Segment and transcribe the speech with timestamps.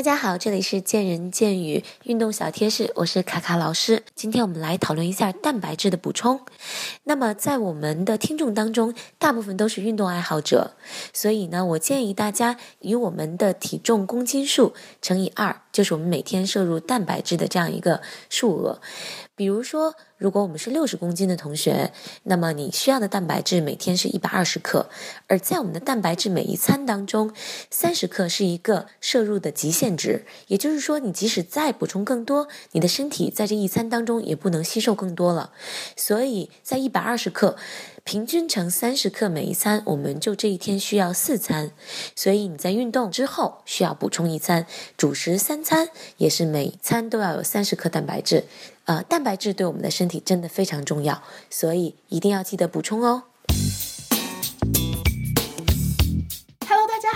[0.00, 4.02] 大家好，这里是见人见语运动小贴士，我是卡卡老师。
[4.14, 6.40] 今天我们来讨论一下蛋白质的补充。
[7.04, 10.72] 那么在我们的听众当中，大部分都是运动爱好者，
[11.12, 18.80] 所以呢，我建议大家以我们的体重公斤数乘以二，就是我们每天摄入蛋白质的这样一个数额。
[19.34, 21.92] 比如说，如果我们是六十公斤的同学，
[22.24, 24.90] 那么你需要的蛋白质每天是一百二十克，
[25.28, 27.32] 而在我们的蛋白质每一餐当中，
[27.70, 30.26] 三十克是一个摄入的极限值。
[30.48, 35.52] 也就是说，你即使再补充更多，你的身体在这一餐当中也不能吸收更多了。
[35.96, 37.56] 所以在一百二十克。
[38.02, 41.70] 平均乘三十克每一餐，我们就这一天需要四餐，
[42.16, 48.44] 所以你在运动之后需要补充一餐，主食三餐也是每餐都要有三十克蛋白质。
[48.84, 53.24] 呃，蛋白质对我们的身体真的非常重要，所以一定要记得补充哦。